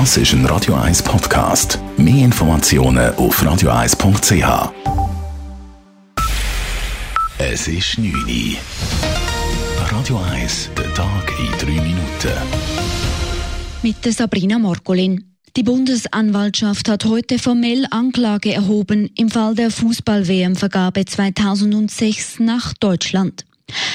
Das 0.00 0.16
ist 0.16 0.32
ein 0.32 0.44
Radio 0.46 0.74
1 0.74 1.04
Podcast. 1.04 1.78
Mehr 1.96 2.24
Informationen 2.24 3.14
auf 3.14 3.40
radio1.ch. 3.40 4.72
Es 7.38 7.68
ist 7.68 7.98
9 7.98 8.12
Uhr. 8.12 8.56
Radio 9.92 10.20
1, 10.32 10.70
der 10.76 10.92
Tag 10.94 11.32
in 11.38 11.76
3 11.76 11.80
Minuten. 11.80 12.32
Mit 13.84 14.04
der 14.04 14.10
Sabrina 14.10 14.58
Morgolin. 14.58 15.32
Die 15.56 15.62
Bundesanwaltschaft 15.62 16.88
hat 16.88 17.04
heute 17.04 17.38
formell 17.38 17.86
Anklage 17.92 18.52
erhoben 18.52 19.12
im 19.16 19.30
Fall 19.30 19.54
der 19.54 19.70
Fußball-WM-Vergabe 19.70 21.04
2006 21.04 22.40
nach 22.40 22.74
Deutschland. 22.80 23.44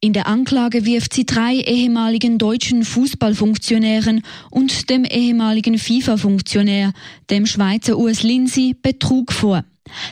In 0.00 0.12
der 0.14 0.26
Anklage 0.26 0.86
wirft 0.86 1.12
sie 1.12 1.26
drei 1.26 1.56
ehemaligen 1.56 2.38
deutschen 2.38 2.84
Fußballfunktionären 2.84 4.22
und 4.50 4.88
dem 4.88 5.04
ehemaligen 5.04 5.78
FIFA-Funktionär, 5.78 6.92
dem 7.28 7.46
Schweizer 7.46 7.98
Urs 7.98 8.22
Lindsay, 8.22 8.74
Betrug 8.80 9.32
vor. 9.32 9.64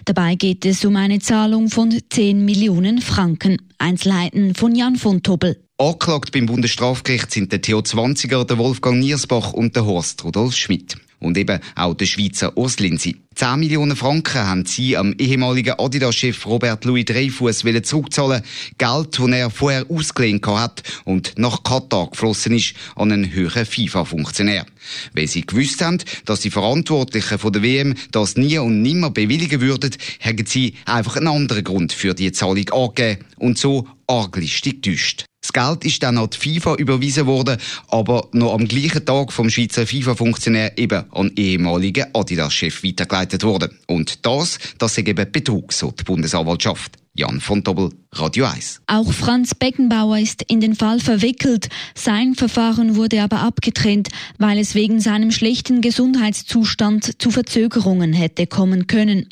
Dabei 0.05 0.35
geht 0.35 0.67
es 0.67 0.85
um 0.85 0.97
eine 0.97 1.21
Zahlung 1.21 1.69
von 1.71 1.97
10 2.11 2.45
Millionen 2.45 3.01
Franken. 3.01 3.57
Einzelheiten 3.79 4.55
von 4.55 4.75
Jan 4.75 4.97
von 4.97 5.23
Tobel. 5.23 5.63
Angeklagt 5.79 6.33
beim 6.33 6.47
Bundesstrafgericht 6.47 7.31
sind 7.31 7.53
der 7.53 7.63
Theo 7.63 7.79
20er, 7.79 8.45
der 8.45 8.59
Wolfgang 8.59 8.99
Niersbach 8.99 9.53
und 9.53 9.77
der 9.77 9.87
Horst 9.87 10.25
Rudolf 10.25 10.57
Schmidt. 10.57 10.97
Und 11.21 11.39
eben 11.39 11.61
auch 11.77 11.95
der 11.95 12.07
Schweizer 12.07 12.57
Urs 12.57 12.79
Lindsay. 12.81 13.17
10 13.39 13.61
Millionen 13.61 13.95
Franken 13.95 14.45
haben 14.45 14.67
sie 14.67 14.97
am 14.97 15.13
ehemaligen 15.13 15.79
Adidas-Chef 15.79 16.45
Robert 16.45 16.85
Louis 16.85 17.05
Dreyfus 17.05 17.63
zurückzahlen. 17.85 18.43
Geld, 18.79 19.17
das 19.17 19.29
er 19.29 19.51
vorher 19.51 19.87
ausgelehnt 19.89 20.45
hat 20.45 20.83
und 21.05 21.35
nach 21.39 21.63
Katar 21.63 22.11
geflossen 22.11 22.57
ist 22.57 22.75
an 22.97 23.13
einen 23.13 23.33
höheren 23.33 23.65
FIFA-Funktionär. 23.65 24.67
Weil 25.15 25.29
sie 25.29 25.47
gewusst 25.47 25.81
haben, 25.81 25.99
dass 26.25 26.41
die 26.41 26.51
Verantwortlichen 26.51 27.39
von 27.39 27.53
der 27.53 27.63
WM 27.63 27.95
das 28.11 28.37
nie 28.37 28.59
und 28.59 28.83
nimmer 28.83 29.11
bewilligen 29.11 29.61
würden, 29.61 29.95
haben 30.21 30.45
sie 30.45 30.75
einfach 30.85 31.15
einen 31.15 31.29
anderen 31.29 31.63
Grund 31.63 31.93
für 31.93 32.15
die 32.15 32.33
Zahlung 32.33 32.69
angegeben 32.71 33.25
und 33.37 33.57
so 33.57 33.87
arglistig 34.09 34.83
getäuscht. 34.83 35.27
Das 35.41 35.53
Geld 35.53 35.85
ist 35.85 36.03
dann 36.03 36.19
an 36.19 36.29
die 36.31 36.37
FIFA 36.37 36.75
überwiesen 36.75 37.27
worden, 37.27 37.59
aber 37.89 38.29
noch 38.33 38.55
am 38.55 38.67
gleichen 38.67 39.05
Tag 39.05 39.33
vom 39.33 39.49
Schweizer 39.49 39.87
FIFA-Funktionär 39.87 40.77
eben 40.77 41.05
an 41.13 41.33
ehemaligen 41.37 42.07
Adidas-Chef 42.13 42.83
weitergeleitet 42.83 43.45
worden. 43.45 43.79
Und 43.87 44.27
das, 44.27 44.59
das 44.79 44.99
ist 44.99 45.07
eben 45.07 45.31
Betrug, 45.31 45.73
so 45.73 45.93
die 45.93 46.05
Bundesanwaltschaft. 46.05 46.99
Jan 47.19 47.41
von 47.41 47.65
Dobbel, 47.65 47.91
Radio 48.13 48.45
1. 48.45 48.83
Auch 48.87 49.13
Franz 49.13 49.53
Beckenbauer 49.53 50.19
ist 50.19 50.43
in 50.43 50.61
den 50.61 50.77
Fall 50.77 51.01
verwickelt. 51.01 51.69
Sein 51.97 52.37
Verfahren 52.37 52.95
wurde 52.95 53.23
aber 53.23 53.41
abgetrennt, 53.41 54.09
weil 54.39 54.57
es 54.57 54.77
wegen 54.77 55.01
seinem 55.01 55.33
schlechten 55.33 55.81
Gesundheitszustand 55.81 57.21
zu 57.21 57.33
Verzögerungen 57.33 58.13
hätte 58.13 58.47
kommen 58.47 58.87
können. 58.87 59.29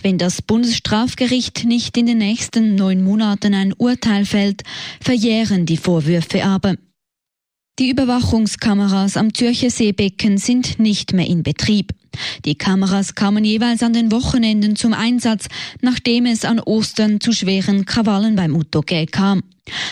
Wenn 0.00 0.16
das 0.16 0.42
Bundesstrafgericht 0.42 1.64
nicht 1.64 1.96
in 1.96 2.06
den 2.06 2.18
nächsten 2.18 2.76
neun 2.76 3.02
Monaten 3.02 3.52
ein 3.52 3.72
Urteil 3.72 4.26
fällt, 4.26 4.62
verjähren 5.00 5.66
die 5.66 5.76
Vorwürfe 5.76 6.44
aber. 6.44 6.76
Die 7.80 7.90
Überwachungskameras 7.90 9.16
am 9.16 9.34
Zürcher 9.34 9.70
Seebecken 9.70 10.38
sind 10.38 10.78
nicht 10.78 11.12
mehr 11.12 11.26
in 11.26 11.42
Betrieb. 11.42 11.90
Die 12.44 12.56
Kameras 12.56 13.14
kamen 13.14 13.44
jeweils 13.44 13.82
an 13.82 13.92
den 13.92 14.12
Wochenenden 14.12 14.76
zum 14.76 14.92
Einsatz, 14.92 15.48
nachdem 15.80 16.26
es 16.26 16.44
an 16.44 16.60
Ostern 16.60 17.20
zu 17.20 17.32
schweren 17.32 17.86
Krawallen 17.86 18.36
beim 18.36 18.54
Uttoge 18.54 19.06
kam. 19.06 19.42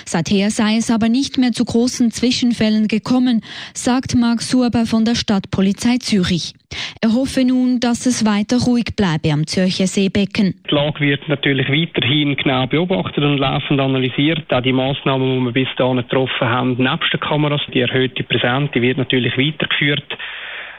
Seither 0.05 0.51
sei 0.51 0.77
es 0.77 0.91
aber 0.91 1.09
nicht 1.09 1.39
mehr 1.39 1.53
zu 1.53 1.65
großen 1.65 2.11
Zwischenfällen 2.11 2.89
gekommen, 2.89 3.41
sagt 3.73 4.15
Marc 4.15 4.43
Surber 4.43 4.85
von 4.85 5.05
der 5.05 5.15
Stadtpolizei 5.15 5.97
Zürich. 5.99 6.53
Er 7.01 7.15
hoffe 7.15 7.45
nun, 7.45 7.81
dass 7.81 8.07
es 8.07 8.27
weiter 8.27 8.59
ruhig 8.59 8.97
bleibe 8.97 9.33
am 9.33 9.47
Zürcher 9.47 9.87
Seebecken. 9.87 10.55
Die 10.71 10.75
Lage 10.75 11.01
wird 11.01 11.27
natürlich 11.29 11.69
weiterhin 11.69 12.37
genau 12.37 12.67
beobachtet 12.67 13.25
und 13.25 13.39
laufend 13.39 13.81
analysiert. 13.81 14.53
Auch 14.53 14.63
die 14.63 14.73
Massnahmen, 14.73 15.39
die 15.39 15.45
wir 15.47 15.53
bis 15.53 15.69
dahin 15.77 15.97
getroffen 15.97 16.49
haben, 16.49 16.77
nebst 16.77 17.13
den 17.13 17.21
Kameras, 17.21 17.63
die 17.73 17.81
erhöhte 17.81 18.25
Präsenz, 18.25 18.71
die 18.75 18.83
wird 18.83 18.99
natürlich 18.99 19.37
weitergeführt. 19.39 20.05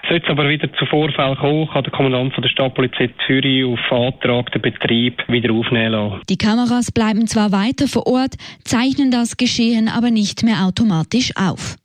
Sollte 0.09 0.25
es 0.25 0.31
aber 0.31 0.49
wieder 0.49 0.71
zu 0.73 0.85
Vorfällen 0.85 1.37
kommen, 1.37 1.67
kann 1.69 1.83
der 1.83 1.91
Kommandant 1.91 2.33
von 2.33 2.41
der 2.41 2.49
Stadtpolizei 2.49 3.09
Zürich 3.25 3.65
auf 3.65 3.79
Antrag 3.91 4.51
den 4.51 4.61
Betrieb 4.61 5.23
wieder 5.29 5.53
aufnehmen 5.53 5.93
lassen. 5.93 6.21
Die 6.29 6.37
Kameras 6.37 6.91
bleiben 6.91 7.25
zwar 7.27 7.51
weiter 7.51 7.87
vor 7.87 8.05
Ort, 8.05 8.35
zeichnen 8.63 9.11
das 9.11 9.37
Geschehen 9.37 9.87
aber 9.87 10.11
nicht 10.11 10.43
mehr 10.43 10.65
automatisch 10.65 11.31
auf. 11.35 11.77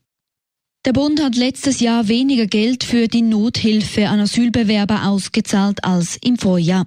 Der 0.84 0.92
Bund 0.92 1.20
hat 1.20 1.34
letztes 1.34 1.80
Jahr 1.80 2.06
weniger 2.06 2.46
Geld 2.46 2.84
für 2.84 3.08
die 3.08 3.20
Nothilfe 3.20 4.08
an 4.08 4.20
Asylbewerber 4.20 5.08
ausgezahlt 5.08 5.82
als 5.82 6.16
im 6.22 6.38
Vorjahr. 6.38 6.86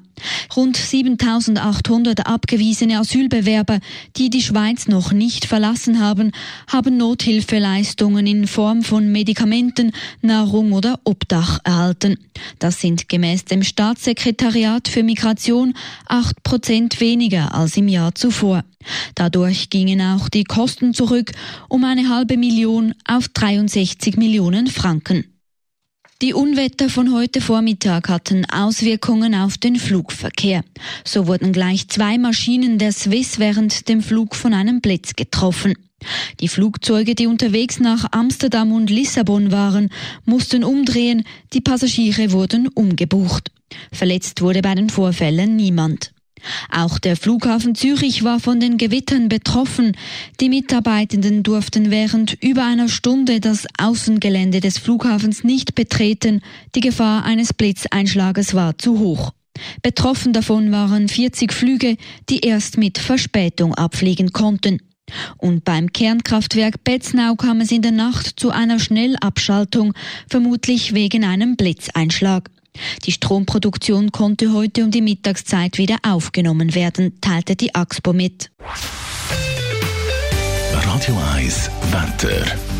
Rund 0.56 0.78
7800 0.78 2.26
abgewiesene 2.26 3.00
Asylbewerber, 3.00 3.80
die 4.16 4.30
die 4.30 4.42
Schweiz 4.42 4.88
noch 4.88 5.12
nicht 5.12 5.44
verlassen 5.44 6.00
haben, 6.00 6.32
haben 6.68 6.96
Nothilfeleistungen 6.96 8.26
in 8.28 8.48
Form 8.48 8.84
von 8.84 9.12
Medikamenten, 9.12 9.92
Nahrung 10.22 10.72
oder 10.72 11.02
Obdach 11.04 11.60
erhalten. 11.66 12.18
Das 12.60 12.80
sind 12.80 13.10
gemäß 13.10 13.44
dem 13.44 13.62
Staatssekretariat 13.62 14.88
für 14.88 15.04
Migration 15.04 15.74
acht 16.08 16.42
Prozent 16.44 17.02
weniger 17.02 17.54
als 17.54 17.76
im 17.76 17.90
Jahr 17.90 18.16
zuvor. 18.16 18.64
Dadurch 19.16 19.70
gingen 19.70 20.02
auch 20.02 20.30
die 20.30 20.44
Kosten 20.44 20.94
zurück 20.94 21.32
um 21.70 21.84
eine 21.84 22.10
halbe 22.10 22.38
Million 22.38 22.94
auf 23.06 23.28
63 23.28 24.18
Millionen 24.18 24.68
Franken. 24.68 25.26
Die 26.22 26.36
Unwetter 26.36 26.88
von 26.88 27.14
heute 27.14 27.42
Vormittag 27.42 28.08
hatten 28.08 28.46
Auswirkungen 28.46 29.34
auf 29.34 29.58
den 29.58 29.78
Flugverkehr. 29.78 30.64
So 31.04 31.26
wurden 31.26 31.52
gleich 31.52 31.88
zwei 31.88 32.20
Maschinen 32.20 32.78
der 32.78 32.92
Swiss 32.92 33.40
während 33.40 33.90
dem 33.90 34.04
Flug 34.04 34.36
von 34.36 34.54
einem 34.54 34.82
Blitz 34.82 35.16
getroffen. 35.16 35.74
Die 36.40 36.48
Flugzeuge, 36.48 37.16
die 37.16 37.26
unterwegs 37.26 37.80
nach 37.80 38.06
Amsterdam 38.12 38.72
und 38.72 38.92
Lissabon 38.92 39.52
waren, 39.52 39.90
mussten 40.26 40.64
umdrehen, 40.64 41.24
die 41.54 41.62
Passagiere 41.62 42.32
wurden 42.32 42.68
umgebucht. 42.68 43.52
Verletzt 43.92 44.42
wurde 44.42 44.62
bei 44.62 44.76
den 44.76 44.92
Vorfällen 44.92 45.56
niemand. 45.56 46.12
Auch 46.72 47.00
der 47.00 47.16
Flughafen 47.16 47.76
Zürich 47.76 48.24
war 48.24 48.40
von 48.40 48.60
den 48.60 48.78
Gewittern 48.78 49.30
betroffen. 49.30 49.98
Die 50.40 50.50
Mitarbeitenden 50.50 51.44
durften 51.44 51.92
während 51.92 52.34
über 52.42 52.66
einer 52.66 52.90
Stunde 52.90 53.40
das 53.40 53.66
Außengelände 53.78 54.60
des 54.60 54.78
Flughafens 54.78 55.44
nicht 55.44 55.76
betreten. 55.76 56.42
Die 56.76 56.82
Gefahr 56.82 57.24
eines 57.24 57.54
Blitzeinschlages 57.54 58.54
war 58.54 58.78
zu 58.78 59.00
hoch. 59.00 59.32
Betroffen 59.82 60.34
davon 60.34 60.72
waren 60.72 61.08
40 61.08 61.54
Flüge, 61.54 61.98
die 62.30 62.40
erst 62.40 62.78
mit 62.78 62.98
Verspätung 62.98 63.76
abfliegen 63.76 64.32
konnten. 64.32 64.80
Und 65.38 65.66
beim 65.66 65.92
Kernkraftwerk 65.92 66.84
Betznau 66.84 67.36
kam 67.36 67.62
es 67.62 67.72
in 67.72 67.82
der 67.82 67.92
Nacht 67.92 68.40
zu 68.40 68.52
einer 68.52 68.80
Schnellabschaltung, 68.80 69.94
vermutlich 70.30 70.94
wegen 70.94 71.26
einem 71.26 71.58
Blitzeinschlag. 71.58 72.50
Die 73.06 73.12
Stromproduktion 73.12 74.12
konnte 74.12 74.54
heute 74.54 74.84
um 74.84 74.92
die 74.92 75.02
Mittagszeit 75.02 75.78
wieder 75.78 75.98
aufgenommen 76.04 76.76
werden, 76.76 77.20
teilte 77.22 77.56
die 77.56 77.74
AXPO 77.76 78.14
mit. 78.14 78.52
Radio 80.74 81.18
1 81.36 81.70
Wetter. 81.92 82.71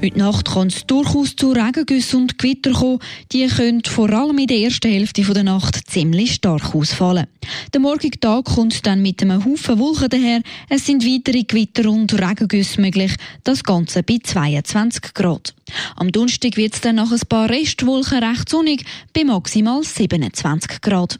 Heute 0.00 0.16
Nacht 0.16 0.48
kann 0.48 0.68
es 0.68 0.86
durchaus 0.86 1.34
zu 1.34 1.50
Regengüssen 1.50 2.20
und 2.20 2.38
Gewitter 2.38 2.70
kommen. 2.72 3.00
Die 3.32 3.48
können 3.48 3.82
vor 3.84 4.08
allem 4.10 4.38
in 4.38 4.46
der 4.46 4.58
ersten 4.58 4.92
Hälfte 4.92 5.22
der 5.22 5.42
Nacht 5.42 5.90
ziemlich 5.90 6.34
stark 6.34 6.72
ausfallen. 6.72 7.26
Der 7.74 7.80
morgige 7.80 8.20
Tag 8.20 8.44
kommt 8.44 8.86
dann 8.86 9.02
mit 9.02 9.20
einem 9.20 9.44
Haufen 9.44 9.80
Wolken 9.80 10.08
daher. 10.08 10.42
Es 10.68 10.86
sind 10.86 11.04
weitere 11.04 11.42
Gewitter 11.42 11.90
und 11.90 12.12
Regengüsse 12.12 12.80
möglich. 12.80 13.16
Das 13.42 13.64
Ganze 13.64 14.04
bei 14.04 14.18
22 14.22 15.14
Grad. 15.14 15.52
Am 15.96 16.12
Donnerstag 16.12 16.56
wird 16.56 16.74
es 16.74 16.80
dann 16.80 16.94
nach 16.94 17.10
ein 17.10 17.20
paar 17.28 17.50
Restwolken 17.50 18.22
recht 18.22 18.48
sonnig 18.48 18.84
bei 19.12 19.24
maximal 19.24 19.82
27 19.82 20.80
Grad. 20.80 21.18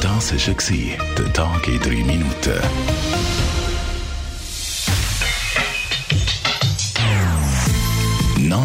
Das 0.00 0.32
war 0.32 1.16
der 1.18 1.32
Tag 1.32 1.66
in 1.66 1.80
drei 1.80 2.04
Minuten. 2.04 2.60